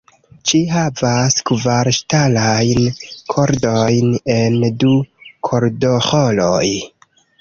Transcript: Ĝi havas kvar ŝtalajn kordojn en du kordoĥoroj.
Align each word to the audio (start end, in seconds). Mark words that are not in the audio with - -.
Ĝi 0.51 0.59
havas 0.75 1.35
kvar 1.49 1.89
ŝtalajn 1.97 2.81
kordojn 3.35 4.09
en 4.37 4.59
du 4.85 4.95
kordoĥoroj. 5.51 6.69